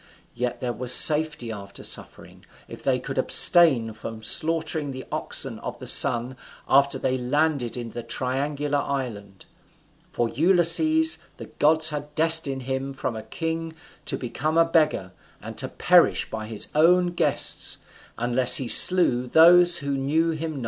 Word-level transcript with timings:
Yet 0.33 0.61
there 0.61 0.73
was 0.73 0.91
safety 0.91 1.51
after 1.51 1.83
suffering, 1.83 2.43
if 2.67 2.81
they 2.83 2.99
could 2.99 3.19
abstain 3.19 3.93
from 3.93 4.23
slaughtering 4.23 4.91
the 4.93 5.05
oxen 5.11 5.59
of 5.59 5.77
the 5.77 5.85
Sun 5.85 6.37
after 6.67 6.97
they 6.97 7.19
landed 7.19 7.77
in 7.77 7.91
the 7.91 8.01
Triangular 8.01 8.79
island. 8.79 9.45
For 10.09 10.27
Ulysses, 10.27 11.19
the 11.37 11.45
gods 11.45 11.89
had 11.89 12.15
destined 12.15 12.63
him 12.63 12.95
from 12.95 13.15
a 13.15 13.21
king 13.21 13.75
to 14.07 14.17
become 14.17 14.57
a 14.57 14.65
beggar, 14.65 15.11
and 15.39 15.55
to 15.59 15.67
perish 15.67 16.31
by 16.31 16.47
his 16.47 16.69
own 16.73 17.11
guests, 17.13 17.77
unless 18.17 18.55
he 18.55 18.67
slew 18.67 19.27
those 19.27 19.77
who 19.77 19.95
knew 19.95 20.31
him 20.31 20.55
not_. 20.57 20.59